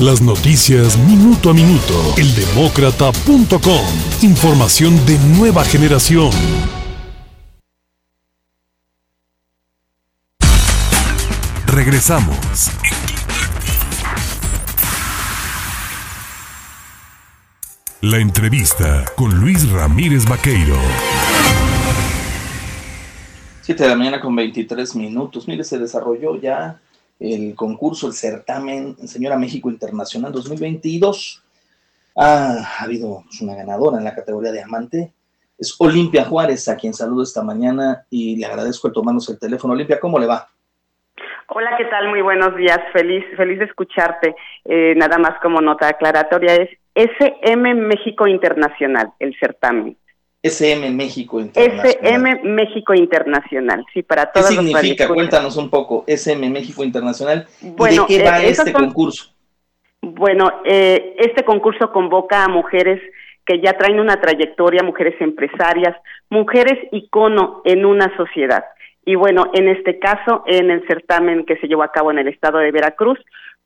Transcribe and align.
Las 0.00 0.22
noticias 0.22 0.96
minuto 0.96 1.50
a 1.50 1.52
minuto. 1.52 2.14
Eldemócrata.com. 2.16 3.84
Información 4.22 4.96
de 5.04 5.18
nueva 5.36 5.62
generación. 5.62 6.30
Regresamos. 11.66 12.34
La 18.00 18.16
entrevista 18.20 19.04
con 19.16 19.38
Luis 19.38 19.70
Ramírez 19.70 20.24
Vaqueiro. 20.24 20.78
7 23.60 23.82
de 23.82 23.88
la 23.90 23.96
mañana 23.96 24.20
con 24.22 24.34
23 24.34 24.96
minutos. 24.96 25.46
Mire, 25.46 25.62
se 25.62 25.78
desarrolló 25.78 26.40
ya 26.40 26.80
el 27.20 27.54
concurso, 27.54 28.06
el 28.06 28.14
certamen 28.14 28.96
Señora 29.06 29.36
México 29.36 29.70
Internacional 29.70 30.32
2022. 30.32 31.44
Ha 32.16 32.82
habido 32.82 33.22
pues, 33.26 33.40
una 33.42 33.54
ganadora 33.54 33.98
en 33.98 34.04
la 34.04 34.14
categoría 34.14 34.50
de 34.50 34.62
amante. 34.62 35.12
Es 35.58 35.76
Olimpia 35.78 36.24
Juárez, 36.24 36.66
a 36.68 36.76
quien 36.76 36.94
saludo 36.94 37.22
esta 37.22 37.42
mañana 37.42 38.06
y 38.08 38.36
le 38.36 38.46
agradezco 38.46 38.88
el 38.88 38.94
tomarnos 38.94 39.28
el 39.28 39.38
teléfono. 39.38 39.74
Olimpia, 39.74 40.00
¿cómo 40.00 40.18
le 40.18 40.26
va? 40.26 40.48
Hola, 41.48 41.76
¿qué 41.76 41.84
tal? 41.86 42.08
Muy 42.08 42.22
buenos 42.22 42.56
días. 42.56 42.78
Feliz, 42.92 43.24
feliz 43.36 43.58
de 43.58 43.66
escucharte. 43.66 44.34
Eh, 44.64 44.94
nada 44.96 45.18
más 45.18 45.38
como 45.42 45.60
nota 45.60 45.88
aclaratoria 45.88 46.54
es 46.54 46.70
SM 46.94 47.74
México 47.74 48.26
Internacional, 48.26 49.12
el 49.18 49.36
certamen. 49.38 49.96
SM 50.42 50.90
México 50.90 51.38
Internacional. 51.40 51.96
SM 52.02 52.40
México 52.44 52.94
Internacional, 52.94 53.84
sí, 53.92 54.02
para 54.02 54.32
todos 54.32 54.48
¿Qué 54.48 54.56
significa? 54.56 55.08
Cuéntanos 55.08 55.56
un 55.56 55.68
poco, 55.68 56.04
SM 56.06 56.48
México 56.48 56.82
Internacional. 56.82 57.46
Bueno, 57.60 58.06
¿De 58.08 58.16
qué 58.16 58.24
va 58.24 58.42
eh, 58.42 58.48
este 58.48 58.72
son, 58.72 58.84
concurso? 58.84 59.32
Bueno, 60.00 60.50
eh, 60.64 61.14
este 61.18 61.44
concurso 61.44 61.92
convoca 61.92 62.44
a 62.44 62.48
mujeres 62.48 63.00
que 63.44 63.60
ya 63.60 63.74
traen 63.74 64.00
una 64.00 64.20
trayectoria, 64.20 64.82
mujeres 64.82 65.20
empresarias, 65.20 65.94
mujeres 66.30 66.78
icono 66.92 67.60
en 67.64 67.84
una 67.84 68.16
sociedad. 68.16 68.64
Y 69.04 69.16
bueno, 69.16 69.50
en 69.54 69.68
este 69.68 69.98
caso, 69.98 70.44
en 70.46 70.70
el 70.70 70.86
certamen 70.86 71.44
que 71.44 71.56
se 71.56 71.66
llevó 71.66 71.82
a 71.82 71.92
cabo 71.92 72.10
en 72.10 72.18
el 72.18 72.28
estado 72.28 72.58
de 72.58 72.70
Veracruz, 72.70 73.18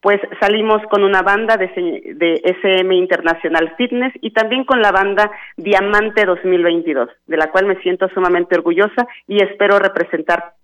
pues 0.05 0.21
salimos 0.39 0.83
con 0.91 1.03
una 1.03 1.23
banda 1.23 1.57
de, 1.57 1.67
de, 2.15 2.43
SM 2.61 2.95
Internacional 2.95 3.75
Fitness 3.79 4.13
y 4.21 4.33
también 4.33 4.67
con 4.67 4.83
la 4.83 4.93
banda 4.93 5.31
Diamante 5.57 6.27
2022, 6.27 7.09
de 7.27 7.37
la 7.39 7.51
cual 7.51 7.65
me 7.65 7.81
siento 7.81 8.07
sumamente 8.11 8.55
orgullosa 8.55 9.09
y 9.27 9.43
espero 9.43 9.79
representar 9.79 10.57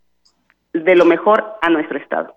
de 0.74 0.94
lo 0.94 1.06
mejor 1.06 1.54
a 1.62 1.70
nuestro 1.70 1.96
estado. 1.96 2.36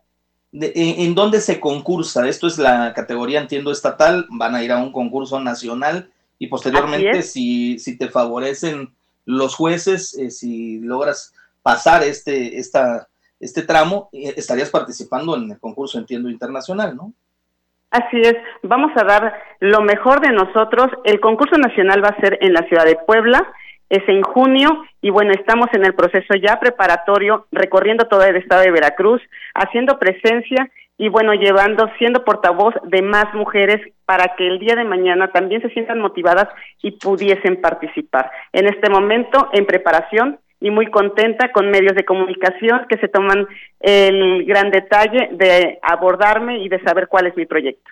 De, 0.54 0.72
en, 0.74 1.08
¿En 1.08 1.14
dónde 1.14 1.42
se 1.42 1.60
concursa? 1.60 2.26
Esto 2.30 2.48
es 2.48 2.58
la 2.58 2.94
categoría, 2.94 3.42
entiendo, 3.42 3.74
estatal, 3.74 4.26
van 4.30 4.56
a 4.56 4.64
ir 4.64 4.72
a 4.72 4.78
un 4.78 4.94
concurso 4.94 5.42
nacional 5.42 6.10
y 6.40 6.48
posteriormente, 6.48 7.22
si, 7.22 7.80
si 7.80 7.98
te 7.98 8.08
favorecen 8.08 8.94
los 9.26 9.56
jueces, 9.56 10.18
eh, 10.18 10.32
si 10.32 10.80
logras 10.80 11.34
pasar 11.64 12.02
este, 12.04 12.60
esta, 12.60 13.10
este 13.44 13.64
tramo, 13.64 14.10
eh, 14.12 14.34
estarías 14.38 14.70
participando 14.70 15.36
en 15.36 15.52
el 15.52 15.60
concurso, 15.60 15.98
entiendo, 15.98 16.30
internacional, 16.30 16.96
¿no? 16.96 17.14
Así 17.92 18.20
es, 18.22 18.36
vamos 18.64 18.92
a 18.96 19.04
dar 19.04 19.34
lo 19.60 19.82
mejor 19.82 20.20
de 20.20 20.32
nosotros. 20.32 20.88
El 21.04 21.20
concurso 21.20 21.58
nacional 21.58 22.04
va 22.04 22.10
a 22.10 22.22
ser 22.22 22.40
en 22.42 22.54
la 22.54 22.64
ciudad 22.68 22.86
de 22.86 22.96
Puebla, 22.96 23.54
es 23.88 24.02
en 24.08 24.24
junio 24.24 24.84
y 25.02 25.12
bueno, 25.12 25.32
estamos 25.34 25.68
en 25.74 25.86
el 25.86 25.94
proceso 25.94 26.34
ya 26.34 26.60
preparatorio, 26.60 27.46
recorriendo 27.52 28.08
todo 28.08 28.24
el 28.24 28.36
estado 28.38 28.64
de 28.64 28.72
Veracruz, 28.72 29.22
haciendo 29.54 30.00
presencia 30.00 30.72
y 30.98 31.10
bueno, 31.10 31.34
llevando, 31.34 31.88
siendo 32.00 32.24
portavoz 32.24 32.74
de 32.84 33.04
más 33.04 33.32
mujeres 33.36 33.80
para 34.06 34.36
que 34.36 34.48
el 34.48 34.58
día 34.58 34.76
de 34.76 34.84
mañana 34.84 35.32
también 35.32 35.62
se 35.62 35.70
sientan 35.70 36.00
motivadas 36.00 36.48
y 36.82 36.92
pudiesen 36.92 37.62
participar. 37.62 38.32
En 38.52 38.68
este 38.68 38.90
momento, 38.90 39.50
en 39.54 39.68
preparación, 39.68 40.40
y 40.64 40.72
muy 40.72 40.90
contenta 40.90 41.52
con 41.52 41.70
medios 41.70 41.94
de 41.94 42.06
comunicación 42.06 42.86
que 42.88 42.98
se 42.98 43.10
toman 43.10 43.46
el 43.82 44.46
gran 44.46 44.72
detalle 44.72 45.28
de 45.34 45.78
abordarme 45.82 46.64
y 46.64 46.70
de 46.70 46.82
saber 46.84 47.10
cuál 47.10 47.28
es 47.28 47.36
mi 47.36 47.46
proyecto. 47.46 47.92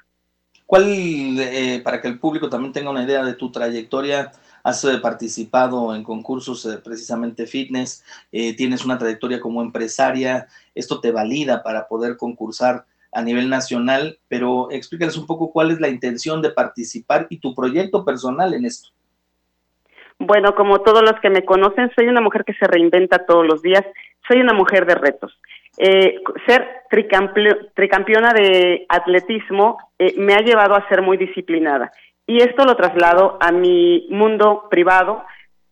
¿Cuál, 0.66 0.86
eh, 0.88 1.82
para 1.84 2.00
que 2.00 2.08
el 2.08 2.18
público 2.18 2.50
también 2.50 2.72
tenga 2.72 2.90
una 2.90 3.04
idea 3.04 3.26
de 3.26 3.34
tu 3.34 3.52
trayectoria, 3.52 4.32
has 4.64 4.86
eh, 4.86 5.00
participado 5.02 5.94
en 5.94 6.02
concursos 6.02 6.66
eh, 6.66 6.78
precisamente 6.78 7.46
fitness, 7.46 8.06
tienes 8.32 8.86
una 8.86 8.98
trayectoria 8.98 9.42
como 9.42 9.62
empresaria, 9.62 10.48
esto 10.74 11.02
te 11.02 11.12
valida 11.12 11.64
para 11.64 11.90
poder 11.90 12.16
concursar 12.16 12.86
a 13.12 13.22
nivel 13.22 13.50
nacional, 13.50 14.18
pero 14.30 14.72
explícales 14.72 15.18
un 15.18 15.28
poco 15.28 15.52
cuál 15.52 15.72
es 15.72 15.82
la 15.82 15.90
intención 15.90 16.42
de 16.42 16.52
participar 16.52 17.28
y 17.30 17.40
tu 17.40 17.54
proyecto 17.54 18.06
personal 18.06 18.54
en 18.54 18.64
esto. 18.64 18.92
Bueno, 20.24 20.54
como 20.54 20.82
todos 20.82 21.02
los 21.02 21.20
que 21.20 21.32
me 21.32 21.44
conocen, 21.44 21.92
soy 21.96 22.08
una 22.08 22.22
mujer 22.22 22.46
que 22.46 22.54
se 22.54 22.68
reinventa 22.68 23.26
todos 23.26 23.44
los 23.44 23.64
días, 23.64 23.84
soy 24.28 24.40
una 24.40 24.54
mujer 24.54 24.86
de 24.86 24.94
retos. 24.94 25.36
Eh, 25.80 26.22
ser 26.46 26.84
tricampeona 26.92 28.32
de 28.32 28.86
atletismo 28.88 29.80
eh, 29.98 30.14
me 30.18 30.36
ha 30.36 30.42
llevado 30.42 30.76
a 30.76 30.88
ser 30.90 31.02
muy 31.02 31.18
disciplinada 31.18 31.92
y 32.28 32.38
esto 32.38 32.66
lo 32.66 32.76
traslado 32.76 33.40
a 33.42 33.52
mi 33.52 34.06
mundo 34.12 34.68
privado 34.70 35.24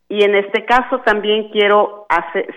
y 0.08 0.24
en 0.24 0.34
este 0.34 0.66
caso 0.66 1.02
también 1.02 1.50
quiero 1.50 2.08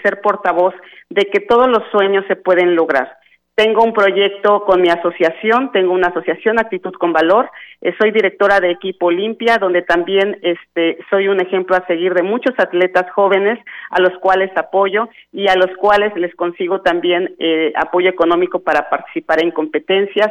ser 0.02 0.22
portavoz 0.22 0.74
de 1.10 1.26
que 1.26 1.40
todos 1.40 1.68
los 1.68 1.82
sueños 1.90 2.24
se 2.26 2.36
pueden 2.36 2.74
lograr. 2.74 3.18
Tengo 3.54 3.84
un 3.84 3.92
proyecto 3.92 4.64
con 4.64 4.80
mi 4.80 4.88
asociación, 4.88 5.72
tengo 5.72 5.92
una 5.92 6.08
asociación 6.08 6.58
Actitud 6.58 6.94
con 6.94 7.12
Valor, 7.12 7.50
eh, 7.82 7.94
soy 8.00 8.10
directora 8.10 8.60
de 8.60 8.70
Equipo 8.70 9.06
Olimpia, 9.06 9.58
donde 9.58 9.82
también 9.82 10.38
este, 10.40 10.96
soy 11.10 11.28
un 11.28 11.38
ejemplo 11.38 11.76
a 11.76 11.86
seguir 11.86 12.14
de 12.14 12.22
muchos 12.22 12.54
atletas 12.58 13.10
jóvenes 13.12 13.58
a 13.90 14.00
los 14.00 14.18
cuales 14.20 14.50
apoyo 14.56 15.10
y 15.32 15.48
a 15.48 15.54
los 15.54 15.68
cuales 15.76 16.16
les 16.16 16.34
consigo 16.34 16.80
también 16.80 17.34
eh, 17.38 17.74
apoyo 17.76 18.08
económico 18.08 18.60
para 18.60 18.88
participar 18.88 19.42
en 19.42 19.50
competencias. 19.50 20.30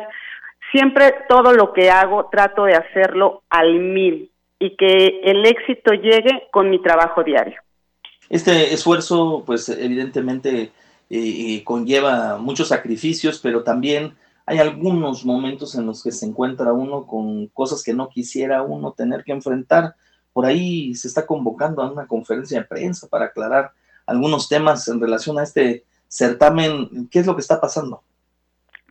Siempre 0.72 1.14
todo 1.30 1.54
lo 1.54 1.74
que 1.74 1.92
hago 1.92 2.28
trato 2.32 2.66
de 2.66 2.74
hacerlo 2.74 3.44
al 3.52 3.76
mil 3.76 4.32
y 4.58 4.76
que 4.76 5.22
el 5.24 5.46
éxito 5.46 5.94
llegue 5.94 6.48
con 6.50 6.72
mi 6.72 6.82
trabajo 6.82 7.24
diario. 7.24 7.62
Este 8.30 8.74
esfuerzo, 8.74 9.44
pues 9.46 9.70
evidentemente 9.70 10.72
eh, 11.14 11.64
conlleva 11.66 12.38
muchos 12.38 12.70
sacrificios, 12.70 13.40
pero 13.44 13.64
también 13.64 14.16
hay 14.46 14.60
algunos 14.60 15.26
momentos 15.26 15.76
en 15.76 15.86
los 15.86 16.02
que 16.04 16.12
se 16.12 16.26
encuentra 16.26 16.72
uno 16.72 17.06
con 17.06 17.48
cosas 17.48 17.84
que 17.84 17.94
no 17.94 18.08
quisiera 18.08 18.62
uno 18.62 18.94
tener 18.94 19.26
que 19.26 19.34
enfrentar. 19.34 19.96
Por 20.32 20.46
ahí 20.46 20.96
se 20.96 21.10
está 21.10 21.26
convocando 21.26 21.82
a 21.82 21.92
una 21.92 22.08
conferencia 22.08 22.60
de 22.60 22.66
prensa 22.66 23.08
para 23.10 23.26
aclarar 23.26 23.72
algunos 24.06 24.48
temas 24.48 24.88
en 24.88 25.02
relación 25.02 25.38
a 25.38 25.44
este 25.44 25.84
certamen. 26.08 27.10
¿Qué 27.12 27.20
es 27.20 27.28
lo 27.28 27.36
que 27.36 27.42
está 27.42 27.60
pasando? 27.60 28.04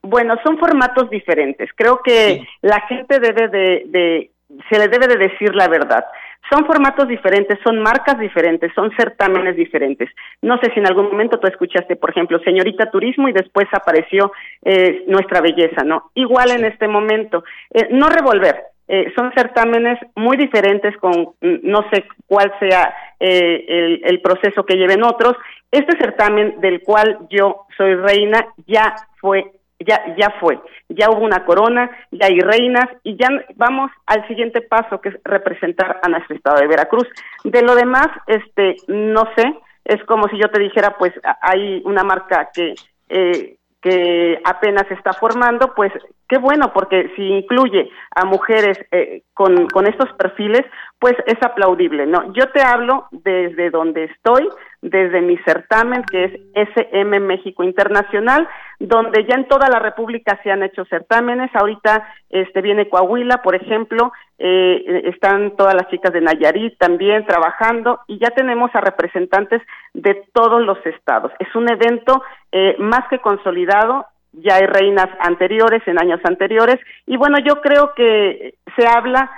Bueno, 0.02 0.36
son 0.44 0.58
formatos 0.58 1.08
diferentes. 1.08 1.70
Creo 1.74 2.00
que 2.02 2.40
sí. 2.40 2.46
la 2.60 2.80
gente 2.82 3.18
debe 3.18 3.48
de, 3.48 3.84
de, 3.86 4.30
se 4.68 4.78
le 4.78 4.88
debe 4.88 5.06
de 5.06 5.16
decir 5.16 5.54
la 5.54 5.68
verdad. 5.68 6.04
Son 6.48 6.64
formatos 6.66 7.06
diferentes, 7.06 7.58
son 7.62 7.78
marcas 7.80 8.18
diferentes, 8.18 8.72
son 8.74 8.90
certámenes 8.96 9.56
diferentes. 9.56 10.08
No 10.42 10.58
sé 10.58 10.72
si 10.72 10.80
en 10.80 10.86
algún 10.86 11.06
momento 11.06 11.38
tú 11.38 11.46
escuchaste, 11.46 11.96
por 11.96 12.10
ejemplo, 12.10 12.40
Señorita 12.40 12.90
Turismo 12.90 13.28
y 13.28 13.32
después 13.32 13.68
apareció 13.72 14.32
eh, 14.64 15.04
Nuestra 15.06 15.40
Belleza, 15.40 15.84
¿no? 15.84 16.10
Igual 16.14 16.50
en 16.50 16.64
este 16.64 16.88
momento. 16.88 17.44
Eh, 17.72 17.88
no 17.90 18.08
revolver, 18.08 18.56
eh, 18.92 19.12
son 19.14 19.32
certámenes 19.36 20.00
muy 20.16 20.36
diferentes 20.36 20.96
con 20.96 21.34
no 21.40 21.88
sé 21.92 22.06
cuál 22.26 22.52
sea 22.58 22.92
eh, 23.20 23.64
el, 23.68 24.00
el, 24.02 24.20
proceso 24.20 24.64
que 24.64 24.74
lleven 24.74 25.04
otros. 25.04 25.36
Este 25.70 25.96
certamen 25.96 26.60
del 26.60 26.82
cual 26.82 27.18
yo 27.30 27.66
soy 27.76 27.94
reina 27.94 28.48
ya 28.66 28.96
fue 29.20 29.52
ya, 29.86 30.14
ya 30.16 30.34
fue, 30.40 30.60
ya 30.88 31.10
hubo 31.10 31.24
una 31.24 31.44
corona, 31.44 31.90
ya 32.10 32.26
hay 32.26 32.38
reinas 32.40 32.86
y 33.02 33.16
ya 33.16 33.28
vamos 33.56 33.90
al 34.06 34.26
siguiente 34.28 34.60
paso 34.60 35.00
que 35.00 35.10
es 35.10 35.16
representar 35.24 36.00
a 36.02 36.08
nuestro 36.08 36.36
estado 36.36 36.60
de 36.60 36.66
Veracruz. 36.66 37.08
De 37.44 37.62
lo 37.62 37.74
demás, 37.74 38.08
este, 38.26 38.76
no 38.88 39.24
sé, 39.36 39.54
es 39.84 40.02
como 40.04 40.28
si 40.28 40.38
yo 40.38 40.48
te 40.48 40.60
dijera, 40.60 40.96
pues 40.98 41.12
hay 41.40 41.82
una 41.84 42.04
marca 42.04 42.50
que, 42.52 42.74
eh, 43.08 43.56
que 43.80 44.40
apenas 44.44 44.90
está 44.90 45.12
formando, 45.14 45.74
pues 45.74 45.92
qué 46.30 46.38
bueno, 46.38 46.72
porque 46.72 47.10
si 47.16 47.22
incluye 47.22 47.90
a 48.14 48.24
mujeres 48.24 48.78
eh, 48.92 49.24
con, 49.34 49.86
estos 49.86 50.12
perfiles, 50.16 50.62
pues 51.00 51.14
es 51.26 51.42
aplaudible, 51.42 52.06
¿no? 52.06 52.32
Yo 52.34 52.46
te 52.52 52.62
hablo 52.62 53.08
desde 53.10 53.70
donde 53.70 54.04
estoy, 54.04 54.48
desde 54.80 55.22
mi 55.22 55.36
certamen, 55.38 56.04
que 56.04 56.24
es 56.24 56.68
SM 56.78 57.18
México 57.18 57.64
Internacional, 57.64 58.48
donde 58.78 59.26
ya 59.26 59.34
en 59.34 59.48
toda 59.48 59.68
la 59.68 59.80
República 59.80 60.38
se 60.44 60.52
han 60.52 60.62
hecho 60.62 60.84
certámenes. 60.84 61.50
Ahorita 61.52 62.06
este 62.28 62.60
viene 62.60 62.88
Coahuila, 62.88 63.42
por 63.42 63.56
ejemplo, 63.56 64.12
eh, 64.38 65.02
están 65.06 65.56
todas 65.56 65.74
las 65.74 65.88
chicas 65.88 66.12
de 66.12 66.20
Nayarit 66.20 66.78
también 66.78 67.26
trabajando 67.26 68.00
y 68.06 68.20
ya 68.20 68.30
tenemos 68.30 68.70
a 68.74 68.80
representantes 68.80 69.62
de 69.94 70.22
todos 70.32 70.62
los 70.62 70.78
estados. 70.86 71.32
Es 71.40 71.52
un 71.56 71.68
evento 71.68 72.22
eh, 72.52 72.76
más 72.78 73.08
que 73.08 73.18
consolidado 73.18 74.06
ya 74.32 74.56
hay 74.56 74.66
reinas 74.66 75.08
anteriores, 75.20 75.82
en 75.86 76.00
años 76.00 76.20
anteriores, 76.24 76.78
y 77.06 77.16
bueno, 77.16 77.38
yo 77.44 77.60
creo 77.60 77.94
que 77.94 78.54
se 78.76 78.86
habla 78.86 79.30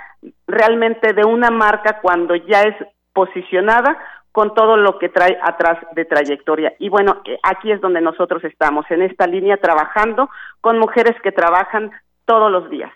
realmente 0.47 1.13
de 1.13 1.25
una 1.25 1.49
marca 1.49 1.99
cuando 2.01 2.35
ya 2.35 2.61
es 2.63 2.75
posicionada 3.13 3.97
con 4.31 4.55
todo 4.55 4.77
lo 4.77 4.97
que 4.97 5.09
trae 5.09 5.37
atrás 5.43 5.77
de 5.95 6.05
trayectoria. 6.05 6.73
Y 6.79 6.89
bueno, 6.89 7.21
eh, 7.25 7.37
aquí 7.43 7.71
es 7.71 7.79
donde 7.79 8.01
nosotros 8.01 8.43
estamos, 8.43 8.85
en 8.89 9.03
esta 9.03 9.27
línea, 9.27 9.57
trabajando 9.57 10.29
con 10.59 10.79
mujeres 10.79 11.15
que 11.21 11.31
trabajan 11.31 11.91
todos 12.25 12.51
los 12.51 12.69
días. 12.69 12.91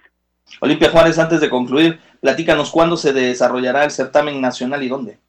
Olimpia 0.61 0.89
Juárez, 0.89 1.19
antes 1.19 1.39
de 1.39 1.49
concluir, 1.49 1.99
platícanos 2.21 2.71
cuándo 2.71 2.97
se 2.97 3.13
desarrollará 3.13 3.83
el 3.83 3.91
certamen 3.91 4.41
nacional 4.41 4.81
y 4.81 4.89
dónde. 4.89 5.19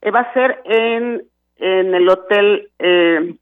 Eh, 0.00 0.10
va 0.10 0.20
a 0.20 0.32
ser 0.32 0.60
en, 0.64 1.22
en 1.56 1.94
el 1.94 2.08
hotel, 2.08 2.70
eh, 2.80 3.36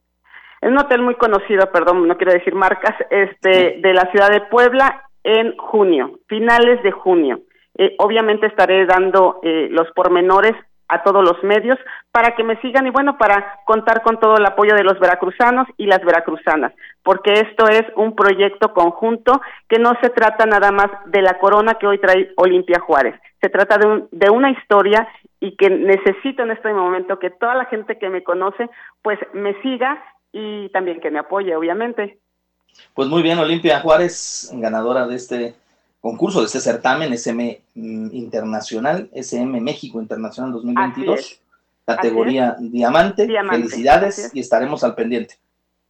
en 0.60 0.72
un 0.72 0.78
hotel 0.78 1.02
muy 1.02 1.14
conocido, 1.14 1.70
perdón, 1.72 2.06
no 2.06 2.16
quiero 2.16 2.32
decir 2.32 2.54
marcas, 2.54 2.94
este, 3.10 3.78
de 3.80 3.94
la 3.94 4.10
ciudad 4.10 4.30
de 4.30 4.42
Puebla 4.42 5.04
en 5.24 5.56
junio, 5.56 6.18
finales 6.26 6.82
de 6.82 6.92
junio. 6.92 7.40
Eh, 7.76 7.94
obviamente 7.98 8.46
estaré 8.46 8.84
dando 8.86 9.40
eh, 9.42 9.68
los 9.70 9.90
pormenores 9.92 10.54
a 10.90 11.02
todos 11.02 11.24
los 11.24 11.42
medios 11.44 11.78
para 12.10 12.34
que 12.34 12.42
me 12.42 12.60
sigan 12.60 12.86
y 12.86 12.90
bueno, 12.90 13.16
para 13.16 13.60
contar 13.64 14.02
con 14.02 14.18
todo 14.18 14.36
el 14.36 14.44
apoyo 14.44 14.74
de 14.74 14.82
los 14.82 14.98
veracruzanos 14.98 15.68
y 15.76 15.86
las 15.86 16.04
veracruzanas, 16.04 16.72
porque 17.02 17.32
esto 17.32 17.68
es 17.68 17.82
un 17.94 18.16
proyecto 18.16 18.74
conjunto 18.74 19.40
que 19.68 19.78
no 19.78 19.92
se 20.02 20.10
trata 20.10 20.46
nada 20.46 20.72
más 20.72 20.88
de 21.06 21.22
la 21.22 21.38
corona 21.38 21.74
que 21.74 21.86
hoy 21.86 21.98
trae 21.98 22.32
Olimpia 22.36 22.80
Juárez, 22.80 23.14
se 23.40 23.48
trata 23.48 23.78
de, 23.78 23.86
un, 23.86 24.08
de 24.10 24.30
una 24.30 24.50
historia 24.50 25.08
y 25.38 25.56
que 25.56 25.70
necesito 25.70 26.42
en 26.42 26.50
este 26.50 26.72
momento 26.72 27.18
que 27.18 27.30
toda 27.30 27.54
la 27.54 27.66
gente 27.66 27.96
que 27.96 28.10
me 28.10 28.24
conoce 28.24 28.68
pues 29.02 29.18
me 29.32 29.54
siga 29.62 30.02
y 30.32 30.68
también 30.70 31.00
que 31.00 31.10
me 31.10 31.18
apoye, 31.18 31.54
obviamente. 31.54 32.20
Pues 32.94 33.08
muy 33.08 33.22
bien, 33.22 33.38
Olimpia 33.38 33.80
Juárez, 33.80 34.50
ganadora 34.54 35.06
de 35.06 35.16
este 35.16 35.54
concurso, 36.00 36.40
de 36.40 36.46
este 36.46 36.60
certamen 36.60 37.12
SM 37.12 37.62
Internacional, 37.74 39.08
SM 39.12 39.60
México 39.60 40.00
Internacional 40.00 40.52
2022, 40.52 41.40
categoría 41.84 42.56
diamante. 42.58 43.26
diamante. 43.26 43.56
Felicidades 43.56 44.30
y 44.34 44.40
estaremos 44.40 44.84
al 44.84 44.94
pendiente. 44.94 45.34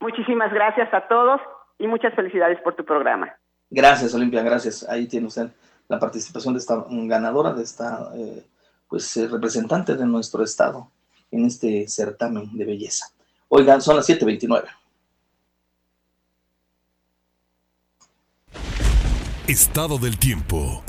Muchísimas 0.01 0.53
gracias 0.53 0.93
a 0.95 1.07
todos 1.07 1.41
y 1.79 1.87
muchas 1.87 2.15
felicidades 2.15 2.59
por 2.63 2.75
tu 2.75 2.85
programa. 2.85 3.35
Gracias, 3.69 4.15
Olimpia, 4.15 4.43
gracias. 4.43 4.89
Ahí 4.89 5.07
tiene 5.07 5.27
usted 5.27 5.49
la 5.89 5.99
participación 5.99 6.55
de 6.55 6.61
esta 6.61 6.85
ganadora, 6.89 7.53
de 7.53 7.63
esta 7.63 8.11
eh, 8.15 8.45
pues 8.89 9.17
eh, 9.17 9.29
representante 9.29 9.95
de 9.95 10.07
nuestro 10.07 10.43
estado 10.43 10.91
en 11.31 11.45
este 11.45 11.87
certamen 11.89 12.57
de 12.57 12.65
belleza. 12.65 13.07
Oigan, 13.53 13.83
son 13.83 13.97
las 13.97 14.09
7:29. 14.09 14.69
Estado 19.49 19.99
del 19.99 20.17
tiempo. 20.21 20.85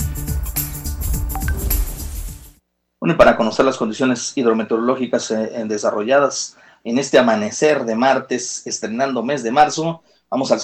Bueno, 3.00 3.14
y 3.14 3.16
para 3.16 3.36
conocer 3.36 3.64
las 3.64 3.76
condiciones 3.76 4.32
hidrometeorológicas 4.36 5.32
eh, 5.32 5.64
desarrolladas 5.66 6.56
en 6.84 7.00
este 7.00 7.18
amanecer 7.18 7.84
de 7.84 7.96
martes, 7.96 8.64
estrenando 8.64 9.24
mes 9.24 9.42
de 9.42 9.50
marzo, 9.50 10.04
vamos 10.30 10.52
al 10.52 10.60